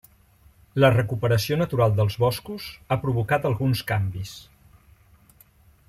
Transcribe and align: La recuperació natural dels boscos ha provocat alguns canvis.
La 0.83 0.89
recuperació 0.93 1.57
natural 1.59 1.93
dels 1.99 2.17
boscos 2.25 2.65
ha 2.87 2.99
provocat 3.05 3.47
alguns 3.51 3.85
canvis. 3.93 4.33